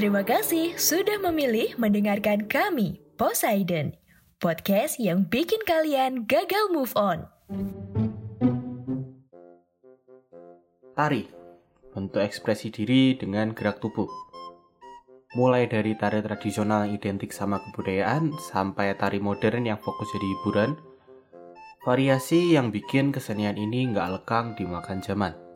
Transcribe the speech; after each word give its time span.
Terima 0.00 0.24
kasih 0.24 0.80
sudah 0.80 1.20
memilih 1.20 1.76
mendengarkan 1.76 2.48
kami, 2.48 3.04
Poseidon, 3.20 3.92
podcast 4.40 4.96
yang 4.96 5.28
bikin 5.28 5.60
kalian 5.68 6.24
gagal 6.24 6.72
move 6.72 6.88
on. 6.96 7.28
Tari, 10.96 11.28
bentuk 11.92 12.16
ekspresi 12.16 12.72
diri 12.72 13.12
dengan 13.12 13.52
gerak 13.52 13.84
tubuh. 13.84 14.08
Mulai 15.36 15.68
dari 15.68 15.92
tari 15.92 16.24
tradisional 16.24 16.88
yang 16.88 16.96
identik 16.96 17.36
sama 17.36 17.60
kebudayaan, 17.60 18.32
sampai 18.40 18.96
tari 18.96 19.20
modern 19.20 19.68
yang 19.68 19.76
fokus 19.84 20.08
jadi 20.16 20.24
hiburan, 20.24 20.80
variasi 21.84 22.56
yang 22.56 22.72
bikin 22.72 23.12
kesenian 23.12 23.60
ini 23.60 23.92
nggak 23.92 24.16
lekang 24.16 24.56
dimakan 24.56 25.04
zaman. 25.04 25.49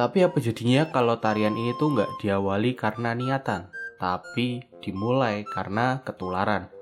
Tapi 0.00 0.24
apa 0.24 0.40
jadinya 0.40 0.88
kalau 0.88 1.20
tarian 1.20 1.52
ini 1.52 1.76
tuh 1.76 1.92
nggak 1.92 2.24
diawali 2.24 2.72
karena 2.72 3.12
niatan, 3.12 3.68
tapi 4.00 4.64
dimulai 4.80 5.44
karena 5.44 6.00
ketularan. 6.00 6.72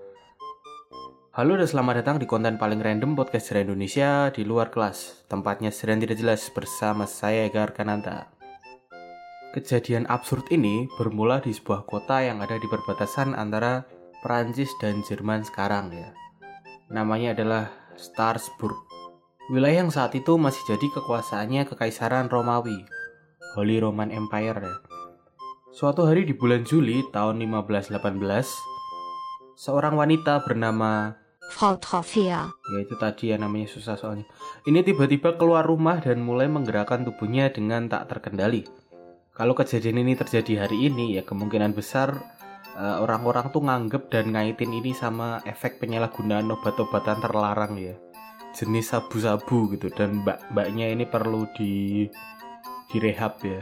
Halo 1.34 1.58
dan 1.58 1.66
selamat 1.66 1.94
datang 1.98 2.22
di 2.22 2.30
konten 2.30 2.62
paling 2.62 2.78
random 2.78 3.18
podcast 3.18 3.50
dari 3.50 3.66
Indonesia 3.66 4.30
di 4.30 4.46
luar 4.46 4.70
kelas. 4.70 5.26
Tempatnya 5.26 5.74
sedang 5.74 5.98
tidak 5.98 6.14
jelas 6.14 6.46
bersama 6.54 7.10
saya 7.10 7.50
Egar 7.50 7.74
Kananta. 7.74 8.30
Kejadian 9.50 10.06
absurd 10.06 10.46
ini 10.54 10.86
bermula 10.94 11.42
di 11.42 11.50
sebuah 11.50 11.90
kota 11.90 12.22
yang 12.22 12.38
ada 12.38 12.54
di 12.54 12.70
perbatasan 12.70 13.34
antara 13.34 13.82
Perancis 14.22 14.70
dan 14.78 15.02
Jerman 15.02 15.42
sekarang 15.42 15.90
ya. 15.90 16.14
Namanya 16.94 17.34
adalah 17.34 17.66
Strasbourg. 17.98 18.78
Wilayah 19.50 19.82
yang 19.82 19.90
saat 19.90 20.14
itu 20.14 20.38
masih 20.38 20.62
jadi 20.70 20.86
kekuasaannya 20.86 21.66
Kekaisaran 21.66 22.30
Romawi 22.30 22.97
Holy 23.58 23.82
Roman 23.82 24.14
Empire. 24.14 24.62
Suatu 25.74 26.06
hari 26.06 26.22
di 26.22 26.30
bulan 26.30 26.62
Juli 26.62 27.02
tahun 27.10 27.42
1518, 27.42 27.98
seorang 29.58 29.98
wanita 29.98 30.46
bernama 30.46 31.18
Frau 31.50 31.74
Trofia. 31.74 32.54
Ya 32.54 32.78
itu 32.78 32.94
tadi 32.94 33.34
ya 33.34 33.36
namanya 33.42 33.66
susah 33.66 33.98
soalnya. 33.98 34.30
Ini 34.62 34.86
tiba-tiba 34.86 35.34
keluar 35.34 35.66
rumah 35.66 35.98
dan 35.98 36.22
mulai 36.22 36.46
menggerakkan 36.46 37.02
tubuhnya 37.02 37.50
dengan 37.50 37.90
tak 37.90 38.06
terkendali. 38.06 38.62
Kalau 39.34 39.58
kejadian 39.58 40.06
ini 40.06 40.14
terjadi 40.14 40.62
hari 40.70 40.86
ini 40.86 41.18
ya 41.18 41.26
kemungkinan 41.26 41.74
besar 41.74 42.14
uh, 42.78 43.02
orang-orang 43.02 43.50
tuh 43.50 43.66
nganggep 43.66 44.06
dan 44.06 44.38
ngaitin 44.38 44.70
ini 44.70 44.94
sama 44.94 45.42
efek 45.42 45.82
penyalahgunaan 45.82 46.46
obat-obatan 46.46 47.18
terlarang 47.18 47.74
ya. 47.74 47.98
Jenis 48.54 48.94
sabu-sabu 48.94 49.74
gitu 49.74 49.90
dan 49.90 50.22
mbak-mbaknya 50.22 50.94
ini 50.94 51.10
perlu 51.10 51.50
di 51.58 52.06
direhab 52.92 53.40
ya. 53.44 53.60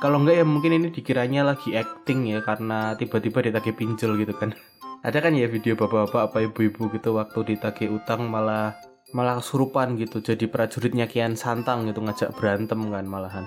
Kalau 0.00 0.16
enggak 0.16 0.40
ya 0.40 0.44
mungkin 0.48 0.80
ini 0.80 0.88
dikiranya 0.88 1.44
lagi 1.44 1.76
acting 1.76 2.32
ya 2.32 2.40
karena 2.40 2.96
tiba-tiba 2.96 3.44
ditagih 3.44 3.76
pinjol 3.76 4.16
gitu 4.16 4.32
kan. 4.32 4.56
Ada 5.04 5.20
kan 5.20 5.36
ya 5.36 5.48
video 5.48 5.76
bapak-bapak 5.76 6.32
apa 6.32 6.38
ibu-ibu 6.48 6.88
gitu 6.92 7.16
waktu 7.16 7.56
ditagih 7.56 7.92
utang 7.92 8.28
malah 8.32 8.76
malah 9.12 9.40
kesurupan 9.40 10.00
gitu. 10.00 10.24
Jadi 10.24 10.48
prajuritnya 10.48 11.04
kian 11.04 11.36
santang 11.36 11.84
gitu 11.84 12.00
ngajak 12.00 12.32
berantem 12.36 12.80
kan 12.88 13.04
malahan. 13.04 13.44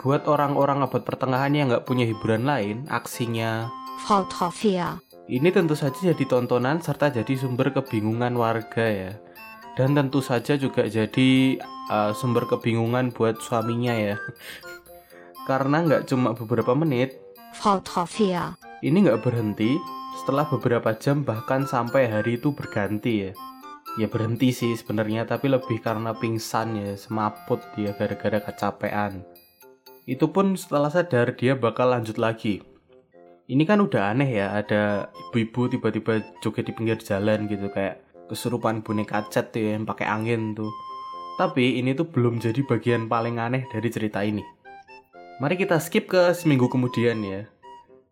Buat 0.00 0.28
orang-orang 0.28 0.84
abad 0.84 1.04
pertengahan 1.04 1.52
yang 1.52 1.72
nggak 1.72 1.84
punya 1.88 2.04
hiburan 2.08 2.44
lain 2.48 2.88
aksinya 2.88 3.68
Frau 4.00 4.24
Trofia. 4.32 4.96
ini 5.28 5.52
tentu 5.52 5.76
saja 5.76 6.10
jadi 6.10 6.24
tontonan 6.24 6.80
serta 6.80 7.12
jadi 7.12 7.36
sumber 7.36 7.70
kebingungan 7.70 8.32
warga 8.34 8.86
ya 8.88 9.12
dan 9.78 9.94
tentu 9.94 10.22
saja 10.22 10.58
juga 10.58 10.86
jadi 10.86 11.60
uh, 11.90 12.10
sumber 12.14 12.46
kebingungan 12.46 13.14
buat 13.14 13.38
suaminya 13.42 13.94
ya. 13.94 14.16
Karena 15.48 15.82
nggak 15.82 16.06
cuma 16.10 16.34
beberapa 16.34 16.74
menit 16.78 17.18
ini 18.80 19.04
nggak 19.04 19.26
berhenti. 19.26 19.76
Setelah 20.22 20.46
beberapa 20.46 20.94
jam 20.96 21.26
bahkan 21.26 21.66
sampai 21.66 22.06
hari 22.06 22.38
itu 22.38 22.54
berganti 22.54 23.28
ya. 23.28 23.32
Ya 23.98 24.06
berhenti 24.06 24.54
sih 24.54 24.78
sebenarnya 24.78 25.26
tapi 25.26 25.50
lebih 25.50 25.82
karena 25.82 26.14
pingsan 26.14 26.78
ya 26.78 26.94
semaput 26.94 27.58
dia 27.74 27.90
gara-gara 27.98 28.38
kecapean. 28.38 29.26
Itu 30.06 30.30
pun 30.30 30.54
setelah 30.54 30.94
sadar 30.94 31.34
dia 31.34 31.58
bakal 31.58 31.90
lanjut 31.90 32.16
lagi. 32.16 32.62
Ini 33.50 33.66
kan 33.66 33.82
udah 33.82 34.14
aneh 34.14 34.30
ya 34.30 34.54
ada 34.54 35.10
ibu-ibu 35.28 35.74
tiba-tiba 35.74 36.22
joget 36.38 36.70
di 36.70 36.72
pinggir 36.72 36.98
jalan 37.02 37.50
gitu 37.50 37.66
kayak 37.66 37.98
kesurupan 38.30 38.86
boneka 38.86 39.26
cat 39.26 39.50
tuh 39.50 39.66
ya, 39.66 39.74
yang 39.74 39.82
pakai 39.82 40.06
angin 40.06 40.54
tuh 40.54 40.70
tapi 41.40 41.80
ini 41.80 41.96
tuh 41.96 42.04
belum 42.04 42.36
jadi 42.36 42.60
bagian 42.68 43.08
paling 43.08 43.40
aneh 43.40 43.64
dari 43.72 43.88
cerita 43.88 44.20
ini. 44.20 44.44
Mari 45.40 45.56
kita 45.56 45.80
skip 45.80 46.12
ke 46.12 46.36
seminggu 46.36 46.68
kemudian 46.68 47.16
ya. 47.24 47.48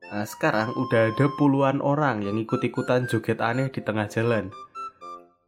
Nah, 0.08 0.24
sekarang 0.24 0.72
udah 0.72 1.12
ada 1.12 1.28
puluhan 1.36 1.84
orang 1.84 2.24
yang 2.24 2.40
ikut-ikutan 2.40 3.04
joget 3.04 3.44
aneh 3.44 3.68
di 3.68 3.84
tengah 3.84 4.08
jalan. 4.08 4.48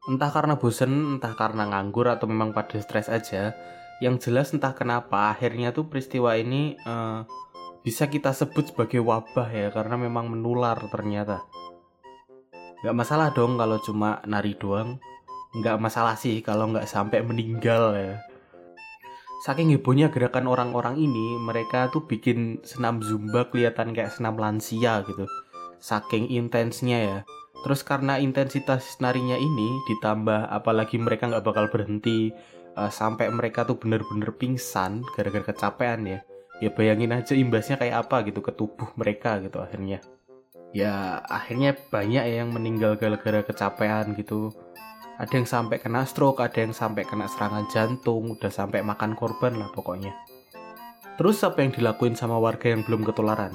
Entah 0.05 0.29
karena 0.29 0.61
bosen, 0.61 1.17
entah 1.17 1.33
karena 1.33 1.73
nganggur 1.73 2.13
atau 2.13 2.29
memang 2.29 2.53
pada 2.53 2.77
stres 2.85 3.09
aja. 3.09 3.57
Yang 4.05 4.29
jelas 4.29 4.53
entah 4.53 4.77
kenapa 4.77 5.33
akhirnya 5.33 5.73
tuh 5.73 5.89
peristiwa 5.89 6.37
ini 6.37 6.77
uh, 6.85 7.25
bisa 7.81 8.13
kita 8.13 8.37
sebut 8.37 8.77
sebagai 8.77 9.01
wabah 9.01 9.49
ya 9.49 9.73
karena 9.73 9.97
memang 9.97 10.29
menular 10.29 10.77
ternyata. 10.93 11.49
Gak 12.81 12.97
masalah 12.97 13.33
dong 13.37 13.61
kalau 13.61 13.77
cuma 13.81 14.25
nari 14.25 14.57
doang 14.57 14.97
nggak 15.51 15.83
masalah 15.83 16.15
sih 16.15 16.39
kalau 16.47 16.71
nggak 16.71 16.87
sampai 16.87 17.27
meninggal 17.27 17.95
ya. 17.99 18.23
Saking 19.41 19.73
hebohnya 19.73 20.13
gerakan 20.13 20.47
orang-orang 20.47 21.01
ini, 21.01 21.41
mereka 21.41 21.89
tuh 21.89 22.05
bikin 22.05 22.61
senam 22.61 23.01
zumba 23.01 23.49
kelihatan 23.49 23.97
kayak 23.97 24.13
senam 24.13 24.37
lansia 24.37 25.01
gitu. 25.09 25.25
Saking 25.81 26.29
intensnya 26.29 26.99
ya. 27.01 27.19
Terus 27.65 27.81
karena 27.81 28.21
intensitas 28.21 29.01
narinya 29.01 29.41
ini 29.41 29.81
ditambah 29.89 30.53
apalagi 30.53 31.01
mereka 31.01 31.33
nggak 31.33 31.45
bakal 31.45 31.67
berhenti 31.73 32.37
uh, 32.77 32.93
sampai 32.93 33.33
mereka 33.33 33.65
tuh 33.65 33.81
bener-bener 33.81 34.29
pingsan 34.37 35.01
gara-gara 35.17 35.49
kecapean 35.49 36.05
ya. 36.05 36.21
Ya 36.61 36.69
bayangin 36.69 37.17
aja 37.17 37.33
imbasnya 37.33 37.81
kayak 37.81 38.07
apa 38.07 38.29
gitu 38.29 38.45
ke 38.45 38.53
tubuh 38.53 38.93
mereka 39.01 39.41
gitu 39.41 39.57
akhirnya. 39.57 40.05
Ya 40.71 41.19
akhirnya 41.27 41.75
banyak 41.75 42.25
ya 42.31 42.35
yang 42.47 42.55
meninggal 42.55 42.95
gara-gara 42.95 43.43
kecapean 43.43 44.15
gitu 44.15 44.55
ada 45.21 45.37
yang 45.37 45.45
sampai 45.45 45.77
kena 45.77 46.09
stroke, 46.09 46.41
ada 46.41 46.65
yang 46.65 46.73
sampai 46.73 47.05
kena 47.05 47.29
serangan 47.29 47.69
jantung, 47.69 48.41
udah 48.41 48.49
sampai 48.49 48.81
makan 48.81 49.13
korban 49.13 49.53
lah 49.53 49.69
pokoknya. 49.69 50.17
Terus 51.21 51.45
apa 51.45 51.61
yang 51.61 51.77
dilakuin 51.77 52.17
sama 52.17 52.41
warga 52.41 52.73
yang 52.73 52.81
belum 52.89 53.05
ketularan? 53.05 53.53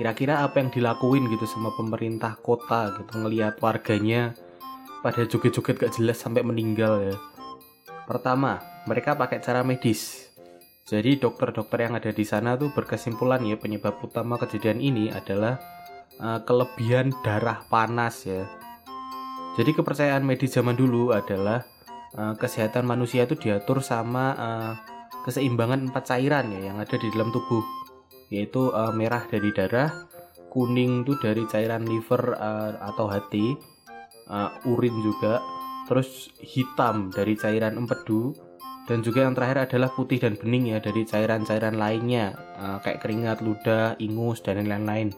Kira-kira 0.00 0.40
apa 0.40 0.64
yang 0.64 0.72
dilakuin 0.72 1.28
gitu 1.28 1.44
sama 1.44 1.76
pemerintah 1.76 2.40
kota 2.40 2.96
gitu 2.96 3.20
ngelihat 3.20 3.60
warganya 3.60 4.32
pada 5.04 5.28
joget-joget 5.28 5.76
gak 5.76 5.92
jelas 6.00 6.16
sampai 6.16 6.40
meninggal 6.40 7.12
ya. 7.12 7.16
Pertama, 8.08 8.64
mereka 8.88 9.12
pakai 9.12 9.44
cara 9.44 9.60
medis. 9.60 10.32
Jadi 10.88 11.20
dokter-dokter 11.20 11.84
yang 11.84 12.00
ada 12.00 12.16
di 12.16 12.24
sana 12.24 12.56
tuh 12.56 12.72
berkesimpulan 12.72 13.44
ya 13.44 13.60
penyebab 13.60 14.00
utama 14.00 14.40
kejadian 14.40 14.80
ini 14.80 15.12
adalah 15.12 15.60
uh, 16.20 16.40
kelebihan 16.42 17.10
darah 17.24 17.64
panas 17.66 18.26
ya. 18.26 18.46
Jadi 19.54 19.70
kepercayaan 19.70 20.26
medis 20.26 20.54
zaman 20.54 20.74
dulu 20.74 21.14
adalah 21.14 21.62
uh, 22.18 22.34
kesehatan 22.34 22.86
manusia 22.86 23.22
itu 23.22 23.38
diatur 23.38 23.78
sama 23.82 24.34
uh, 24.34 24.72
keseimbangan 25.22 25.88
empat 25.88 26.04
cairan 26.10 26.52
ya 26.52 26.74
yang 26.74 26.76
ada 26.82 26.98
di 26.98 27.08
dalam 27.14 27.32
tubuh, 27.32 27.64
yaitu 28.28 28.68
merah 28.92 29.24
dari 29.24 29.56
darah, 29.56 30.04
kuning 30.52 31.00
itu 31.00 31.16
dari 31.16 31.48
cairan 31.48 31.88
liver 31.88 32.36
atau 32.76 33.08
hati, 33.08 33.56
urin 34.68 35.00
juga, 35.00 35.40
terus 35.88 36.28
hitam 36.44 37.08
dari 37.08 37.40
cairan 37.40 37.80
empedu, 37.80 38.36
dan 38.84 39.00
juga 39.00 39.24
yang 39.24 39.32
terakhir 39.32 39.64
adalah 39.64 39.96
putih 39.96 40.20
dan 40.20 40.36
bening 40.36 40.76
ya 40.76 40.78
dari 40.84 41.08
cairan-cairan 41.08 41.80
lainnya 41.80 42.36
kayak 42.84 43.00
keringat, 43.00 43.40
ludah, 43.40 43.96
ingus 43.96 44.44
dan 44.44 44.60
lain-lain 44.60 45.08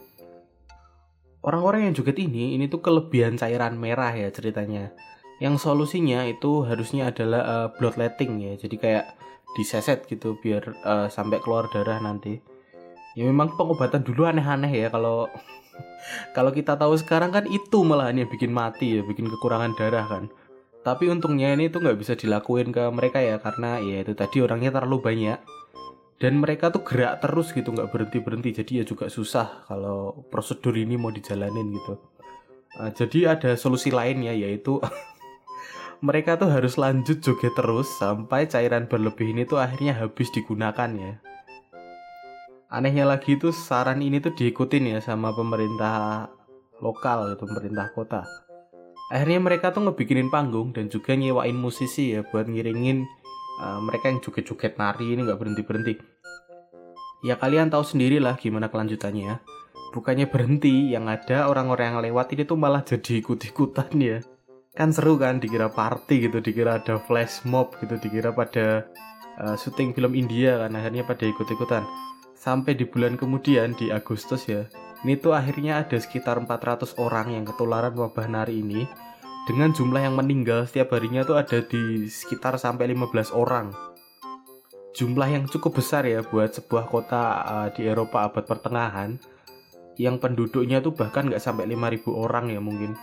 orang-orang 1.47 1.89
yang 1.89 1.95
joget 1.95 2.19
ini 2.19 2.59
ini 2.59 2.67
tuh 2.67 2.83
kelebihan 2.83 3.39
cairan 3.39 3.79
merah 3.79 4.13
ya 4.13 4.29
ceritanya. 4.35 4.91
Yang 5.39 5.63
solusinya 5.63 6.27
itu 6.27 6.67
harusnya 6.67 7.15
adalah 7.15 7.43
uh, 7.47 7.69
bloodletting 7.79 8.43
ya. 8.43 8.53
Jadi 8.59 8.77
kayak 8.77 9.05
diseset 9.55 10.05
gitu 10.11 10.37
biar 10.43 10.75
uh, 10.85 11.09
sampai 11.09 11.39
keluar 11.41 11.71
darah 11.71 12.03
nanti. 12.03 12.43
Ya 13.17 13.25
memang 13.25 13.57
pengobatan 13.57 14.05
dulu 14.05 14.29
aneh-aneh 14.29 14.69
ya 14.75 14.89
kalau 14.93 15.31
kalau 16.37 16.51
kita 16.53 16.77
tahu 16.77 16.99
sekarang 16.99 17.33
kan 17.33 17.49
itu 17.49 17.81
malah 17.87 18.13
yang 18.13 18.29
bikin 18.29 18.53
mati 18.53 19.01
ya 19.01 19.03
bikin 19.07 19.31
kekurangan 19.31 19.73
darah 19.79 20.05
kan. 20.05 20.25
Tapi 20.83 21.11
untungnya 21.11 21.51
ini 21.55 21.67
tuh 21.67 21.83
nggak 21.83 21.99
bisa 21.99 22.15
dilakuin 22.15 22.71
ke 22.71 22.83
mereka 22.95 23.19
ya 23.19 23.43
karena 23.43 23.83
ya 23.83 24.07
itu 24.07 24.15
tadi 24.15 24.39
orangnya 24.39 24.71
terlalu 24.71 25.03
banyak 25.03 25.39
dan 26.17 26.41
mereka 26.41 26.73
tuh 26.73 26.81
gerak 26.81 27.21
terus 27.21 27.53
gitu 27.53 27.73
nggak 27.73 27.93
berhenti 27.93 28.19
berhenti 28.25 28.51
jadi 28.57 28.73
ya 28.83 28.85
juga 28.89 29.13
susah 29.13 29.69
kalau 29.69 30.25
prosedur 30.33 30.73
ini 30.73 30.97
mau 30.97 31.13
dijalanin 31.13 31.77
gitu. 31.77 32.01
Uh, 32.77 32.93
jadi 32.93 33.37
ada 33.37 33.57
solusi 33.57 33.93
lainnya 33.93 34.33
yaitu 34.33 34.81
mereka 36.07 36.41
tuh 36.41 36.49
harus 36.49 36.81
lanjut 36.81 37.21
joget 37.21 37.53
terus 37.57 37.89
sampai 38.01 38.49
cairan 38.49 38.89
berlebih 38.89 39.33
ini 39.33 39.45
tuh 39.45 39.61
akhirnya 39.61 39.97
habis 39.97 40.33
digunakan 40.33 40.89
ya. 40.97 41.21
Anehnya 42.67 43.07
lagi 43.07 43.39
itu 43.39 43.55
saran 43.55 44.03
ini 44.03 44.19
tuh 44.19 44.35
diikutin 44.35 44.97
ya 44.97 44.99
sama 44.99 45.31
pemerintah 45.31 46.27
lokal 46.83 47.33
gitu, 47.33 47.47
pemerintah 47.47 47.95
kota. 47.95 48.27
Akhirnya 49.07 49.39
mereka 49.39 49.71
tuh 49.71 49.87
ngebikinin 49.87 50.35
panggung 50.35 50.75
dan 50.75 50.91
juga 50.91 51.15
nyewain 51.15 51.55
musisi 51.55 52.19
ya 52.19 52.27
buat 52.27 52.51
ngiringin 52.51 53.07
uh, 53.61 53.81
mereka 53.81 54.09
yang 54.13 54.21
joget-joget 54.21 54.77
nari 54.77 55.17
ini 55.17 55.25
nggak 55.25 55.39
berhenti-berhenti. 55.39 55.95
Ya 57.25 57.41
kalian 57.41 57.73
tahu 57.73 57.83
sendiri 57.83 58.21
lah 58.21 58.37
gimana 58.37 58.69
kelanjutannya 58.69 59.25
ya. 59.25 59.37
Bukannya 59.97 60.29
berhenti, 60.29 60.93
yang 60.93 61.09
ada 61.09 61.49
orang-orang 61.49 61.97
yang 61.97 62.01
lewat 62.05 62.37
ini 62.37 62.45
tuh 62.45 62.61
malah 62.61 62.85
jadi 62.85 63.25
ikut-ikutan 63.25 63.91
ya. 63.97 64.19
Kan 64.77 64.93
seru 64.93 65.17
kan, 65.17 65.41
dikira 65.41 65.73
party 65.73 66.29
gitu, 66.29 66.45
dikira 66.45 66.77
ada 66.85 67.01
flash 67.01 67.49
mob 67.49 67.73
gitu, 67.81 67.97
dikira 67.97 68.29
pada 68.37 68.85
uh, 69.41 69.57
syuting 69.57 69.97
film 69.97 70.13
India 70.13 70.61
kan, 70.61 70.77
akhirnya 70.77 71.09
pada 71.09 71.25
ikut-ikutan. 71.25 71.89
Sampai 72.37 72.77
di 72.77 72.85
bulan 72.85 73.17
kemudian, 73.17 73.73
di 73.73 73.89
Agustus 73.89 74.45
ya, 74.45 74.69
ini 75.01 75.17
tuh 75.17 75.33
akhirnya 75.33 75.81
ada 75.81 75.97
sekitar 75.97 76.37
400 76.45 77.01
orang 77.01 77.33
yang 77.33 77.49
ketularan 77.49 77.97
wabah 77.97 78.29
nari 78.29 78.61
ini 78.61 78.85
dengan 79.47 79.71
jumlah 79.71 80.03
yang 80.03 80.19
meninggal 80.19 80.67
setiap 80.67 80.99
harinya 80.99 81.23
tuh 81.23 81.39
ada 81.39 81.63
di 81.63 82.11
sekitar 82.11 82.59
sampai 82.59 82.91
15 82.91 83.31
orang. 83.31 83.71
Jumlah 84.99 85.29
yang 85.31 85.45
cukup 85.47 85.79
besar 85.79 86.03
ya 86.03 86.27
buat 86.27 86.51
sebuah 86.51 86.91
kota 86.91 87.23
uh, 87.47 87.69
di 87.71 87.87
Eropa 87.87 88.27
abad 88.27 88.43
pertengahan 88.43 89.15
yang 89.97 90.19
penduduknya 90.19 90.83
tuh 90.83 90.93
bahkan 90.93 91.31
nggak 91.31 91.41
sampai 91.41 91.71
5000 91.71 92.11
orang 92.11 92.51
ya 92.51 92.59
mungkin. 92.59 92.99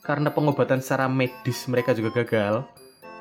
Karena 0.00 0.32
pengobatan 0.32 0.80
secara 0.80 1.10
medis 1.12 1.66
mereka 1.68 1.92
juga 1.92 2.24
gagal, 2.24 2.64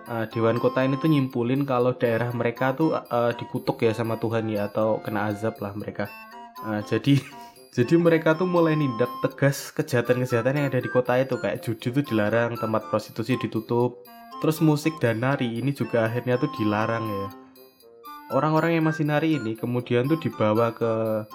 uh, 0.08 0.26
Dewan 0.32 0.62
Kota 0.62 0.86
ini 0.86 0.96
tuh 1.02 1.10
nyimpulin 1.10 1.66
kalau 1.66 1.98
daerah 1.98 2.30
mereka 2.32 2.72
tuh 2.78 2.96
uh, 2.96 3.34
dikutuk 3.36 3.84
ya 3.84 3.92
sama 3.92 4.16
Tuhan 4.22 4.48
ya 4.48 4.70
atau 4.70 5.02
kena 5.02 5.28
azab 5.34 5.58
lah 5.60 5.74
mereka. 5.74 6.08
Uh, 6.64 6.80
jadi 6.86 7.20
jadi 7.76 8.00
mereka 8.00 8.40
tuh 8.40 8.48
mulai 8.48 8.72
nindak 8.72 9.12
tegas 9.20 9.68
kejahatan-kejahatan 9.76 10.64
yang 10.64 10.68
ada 10.72 10.80
di 10.80 10.88
kota 10.88 11.20
itu 11.20 11.36
kayak 11.36 11.60
judi 11.60 11.92
tuh 11.92 12.08
dilarang, 12.08 12.56
tempat 12.56 12.88
prostitusi 12.88 13.36
ditutup. 13.36 14.00
Terus 14.40 14.64
musik 14.64 14.96
dan 15.04 15.20
nari 15.20 15.60
ini 15.60 15.76
juga 15.76 16.08
akhirnya 16.08 16.40
tuh 16.40 16.48
dilarang 16.56 17.04
ya. 17.04 17.28
Orang-orang 18.32 18.80
yang 18.80 18.88
masih 18.88 19.04
nari 19.04 19.36
ini 19.36 19.60
kemudian 19.60 20.08
tuh 20.08 20.16
dibawa 20.16 20.72
ke 20.72 21.28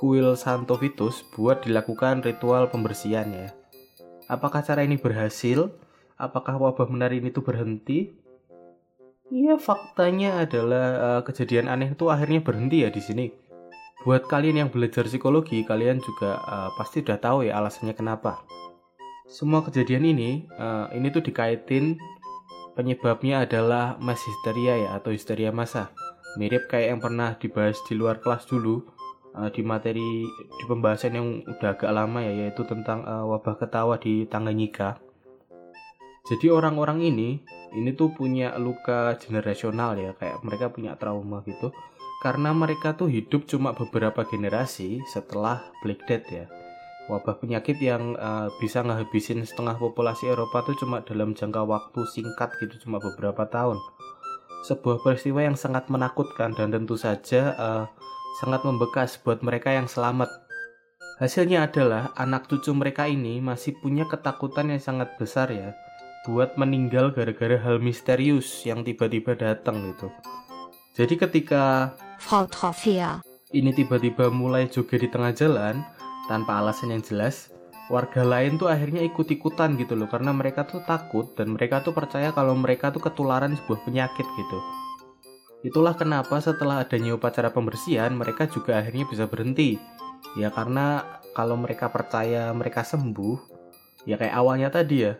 kuil 0.00 0.32
Santo 0.32 0.80
Vitus 0.80 1.28
buat 1.36 1.60
dilakukan 1.60 2.24
ritual 2.24 2.72
pembersihan 2.72 3.28
ya. 3.28 3.52
Apakah 4.32 4.64
cara 4.64 4.88
ini 4.88 4.96
berhasil? 4.96 5.76
Apakah 6.16 6.56
wabah 6.56 6.88
menari 6.88 7.20
ini 7.20 7.28
tuh 7.28 7.44
berhenti? 7.44 8.16
Iya, 9.28 9.60
faktanya 9.60 10.40
adalah 10.40 10.86
uh, 10.96 11.20
kejadian 11.20 11.68
aneh 11.68 11.92
itu 11.92 12.08
akhirnya 12.08 12.40
berhenti 12.40 12.80
ya 12.80 12.88
di 12.88 13.04
sini 13.04 13.42
Buat 14.02 14.26
kalian 14.26 14.66
yang 14.66 14.70
belajar 14.74 15.06
psikologi, 15.06 15.62
kalian 15.62 16.02
juga 16.02 16.42
uh, 16.42 16.70
pasti 16.74 17.06
udah 17.06 17.22
tahu 17.22 17.46
ya 17.46 17.62
alasannya 17.62 17.94
kenapa. 17.94 18.42
Semua 19.30 19.62
kejadian 19.62 20.02
ini, 20.02 20.50
uh, 20.58 20.90
ini 20.90 21.06
tuh 21.14 21.22
dikaitin 21.22 22.02
penyebabnya 22.74 23.46
adalah 23.46 23.94
mass 24.02 24.18
hysteria 24.26 24.74
ya 24.74 24.90
atau 24.98 25.14
histeria 25.14 25.54
massa. 25.54 25.94
Mirip 26.34 26.66
kayak 26.66 26.98
yang 26.98 27.00
pernah 27.00 27.38
dibahas 27.38 27.78
di 27.86 27.94
luar 27.94 28.18
kelas 28.18 28.50
dulu 28.50 28.82
uh, 29.38 29.54
di 29.54 29.62
materi 29.62 30.26
di 30.26 30.64
pembahasan 30.66 31.14
yang 31.14 31.28
udah 31.46 31.70
agak 31.78 31.94
lama 31.94 32.26
ya 32.26 32.32
yaitu 32.42 32.66
tentang 32.66 33.06
uh, 33.06 33.22
wabah 33.30 33.54
ketawa 33.54 34.02
di 34.02 34.26
Tanganyika. 34.26 34.98
Jadi 36.26 36.50
orang-orang 36.50 37.06
ini 37.06 37.38
ini 37.78 37.94
tuh 37.94 38.10
punya 38.10 38.58
luka 38.58 39.14
generasional 39.22 39.94
ya 39.94 40.10
kayak 40.18 40.42
mereka 40.42 40.74
punya 40.74 40.98
trauma 40.98 41.46
gitu 41.46 41.70
karena 42.22 42.54
mereka 42.54 42.94
tuh 42.94 43.10
hidup 43.10 43.50
cuma 43.50 43.74
beberapa 43.74 44.22
generasi 44.22 45.02
setelah 45.10 45.58
Black 45.82 46.06
Death 46.06 46.30
ya. 46.30 46.46
Wabah 47.10 47.42
penyakit 47.42 47.82
yang 47.82 48.14
uh, 48.14 48.46
bisa 48.62 48.86
ngehabisin 48.86 49.42
setengah 49.42 49.74
populasi 49.74 50.30
Eropa 50.30 50.62
tuh 50.62 50.78
cuma 50.78 51.02
dalam 51.02 51.34
jangka 51.34 51.66
waktu 51.66 52.06
singkat 52.06 52.54
gitu 52.62 52.86
cuma 52.86 53.02
beberapa 53.02 53.42
tahun. 53.50 53.82
Sebuah 54.62 55.02
peristiwa 55.02 55.42
yang 55.42 55.58
sangat 55.58 55.90
menakutkan 55.90 56.54
dan 56.54 56.70
tentu 56.70 56.94
saja 56.94 57.58
uh, 57.58 57.84
sangat 58.38 58.62
membekas 58.62 59.18
buat 59.18 59.42
mereka 59.42 59.74
yang 59.74 59.90
selamat. 59.90 60.30
Hasilnya 61.18 61.66
adalah 61.66 62.14
anak 62.14 62.46
cucu 62.46 62.70
mereka 62.70 63.10
ini 63.10 63.42
masih 63.42 63.74
punya 63.82 64.06
ketakutan 64.06 64.70
yang 64.70 64.78
sangat 64.78 65.10
besar 65.18 65.50
ya 65.50 65.74
buat 66.22 66.54
meninggal 66.54 67.10
gara-gara 67.10 67.58
hal 67.58 67.82
misterius 67.82 68.62
yang 68.62 68.86
tiba-tiba 68.86 69.34
datang 69.34 69.90
gitu. 69.90 70.06
Jadi 70.94 71.18
ketika 71.18 71.96
Ini 73.52 73.74
tiba-tiba 73.76 74.32
mulai 74.32 74.70
joget 74.70 75.04
di 75.04 75.08
tengah 75.10 75.34
jalan 75.34 75.82
tanpa 76.30 76.62
alasan 76.62 76.94
yang 76.94 77.02
jelas. 77.04 77.50
Warga 77.92 78.24
lain 78.24 78.56
tuh 78.56 78.72
akhirnya 78.72 79.04
ikut-ikutan 79.04 79.76
gitu 79.76 79.98
loh 79.98 80.08
karena 80.08 80.32
mereka 80.32 80.64
tuh 80.64 80.80
takut 80.88 81.34
dan 81.36 81.52
mereka 81.52 81.84
tuh 81.84 81.92
percaya 81.92 82.32
kalau 82.32 82.56
mereka 82.56 82.88
tuh 82.88 83.04
ketularan 83.04 83.52
sebuah 83.52 83.84
penyakit 83.84 84.24
gitu. 84.24 84.58
Itulah 85.62 85.92
kenapa 85.94 86.40
setelah 86.40 86.82
adanya 86.82 87.14
upacara 87.14 87.52
pembersihan 87.52 88.10
mereka 88.16 88.48
juga 88.48 88.80
akhirnya 88.80 89.04
bisa 89.04 89.28
berhenti. 89.28 89.76
Ya 90.38 90.48
karena 90.48 91.04
kalau 91.36 91.60
mereka 91.60 91.92
percaya 91.92 92.48
mereka 92.56 92.80
sembuh, 92.86 93.36
ya 94.08 94.16
kayak 94.16 94.34
awalnya 94.34 94.72
tadi 94.72 95.04
ya. 95.04 95.12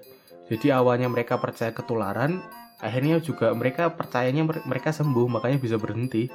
Jadi 0.48 0.72
awalnya 0.72 1.12
mereka 1.12 1.36
percaya 1.36 1.76
ketularan, 1.76 2.40
akhirnya 2.80 3.20
juga 3.20 3.52
mereka 3.52 3.92
percayanya 3.92 4.42
mereka 4.64 4.90
sembuh 4.90 5.28
makanya 5.28 5.58
bisa 5.60 5.76
berhenti. 5.76 6.26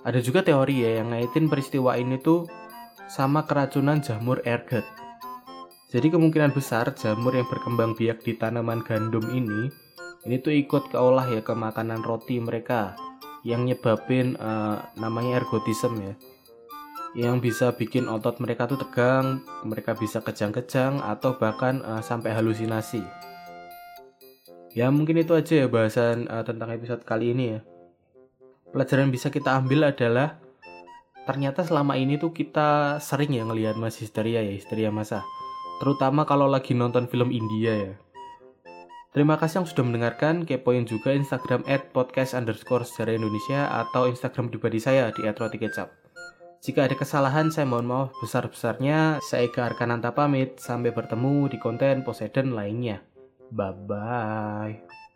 Ada 0.00 0.24
juga 0.24 0.40
teori 0.40 0.80
ya 0.80 1.04
yang 1.04 1.12
ngaitin 1.12 1.52
peristiwa 1.52 1.92
ini 2.00 2.16
tuh 2.16 2.48
sama 3.04 3.44
keracunan 3.44 4.00
jamur 4.00 4.40
ergot. 4.48 4.86
Jadi 5.92 6.08
kemungkinan 6.08 6.56
besar 6.56 6.94
jamur 6.96 7.36
yang 7.36 7.44
berkembang 7.50 7.92
biak 7.98 8.24
di 8.24 8.38
tanaman 8.38 8.80
gandum 8.80 9.26
ini 9.28 9.68
ini 10.24 10.36
tuh 10.40 10.56
ikut 10.56 10.92
keolah 10.94 11.28
ya 11.28 11.40
ke 11.44 11.52
makanan 11.52 12.00
roti 12.00 12.40
mereka 12.40 12.96
yang 13.44 13.64
nyebabin 13.68 14.36
uh, 14.36 14.88
namanya 14.96 15.40
ergotisme 15.40 16.00
ya 16.00 16.14
yang 17.18 17.42
bisa 17.42 17.74
bikin 17.74 18.06
otot 18.06 18.38
mereka 18.38 18.70
tuh 18.70 18.78
tegang, 18.78 19.42
mereka 19.66 19.98
bisa 19.98 20.22
kejang-kejang 20.22 21.02
atau 21.02 21.34
bahkan 21.34 21.82
uh, 21.82 21.98
sampai 21.98 22.30
halusinasi. 22.30 23.02
Ya 24.78 24.94
mungkin 24.94 25.18
itu 25.18 25.34
aja 25.34 25.66
ya 25.66 25.66
bahasan 25.66 26.30
uh, 26.30 26.46
tentang 26.46 26.70
episode 26.70 27.02
kali 27.02 27.34
ini 27.34 27.58
ya 27.58 27.60
pelajaran 28.70 29.10
bisa 29.10 29.28
kita 29.30 29.58
ambil 29.58 29.90
adalah 29.90 30.38
ternyata 31.26 31.62
selama 31.62 31.94
ini 31.98 32.16
tuh 32.16 32.34
kita 32.34 32.98
sering 33.02 33.34
ya 33.36 33.46
ngelihat 33.46 33.78
mas 33.78 33.98
histeria 33.98 34.42
ya 34.42 34.52
histeria 34.54 34.90
masa 34.90 35.22
terutama 35.78 36.26
kalau 36.26 36.50
lagi 36.50 36.74
nonton 36.74 37.06
film 37.10 37.30
India 37.30 37.74
ya 37.76 37.94
Terima 39.10 39.34
kasih 39.34 39.58
yang 39.62 39.66
sudah 39.66 39.82
mendengarkan, 39.82 40.46
kepoin 40.46 40.86
juga 40.86 41.10
Instagram 41.10 41.66
at 41.66 41.90
podcast 41.90 42.30
underscore 42.30 42.86
sejarah 42.86 43.18
Indonesia 43.18 43.66
atau 43.82 44.06
Instagram 44.06 44.54
pribadi 44.54 44.78
saya 44.78 45.10
di 45.10 45.26
@rotikecap. 45.26 45.90
Jika 46.62 46.86
ada 46.86 46.94
kesalahan, 46.94 47.50
saya 47.50 47.66
mohon 47.66 47.90
maaf 47.90 48.14
besar-besarnya. 48.22 49.18
Saya 49.18 49.50
Eka 49.50 49.66
Arkananta 49.66 50.14
pamit, 50.14 50.62
sampai 50.62 50.94
bertemu 50.94 51.50
di 51.50 51.58
konten 51.58 52.06
Poseidon 52.06 52.54
lainnya. 52.54 53.02
Bye-bye. 53.50 55.09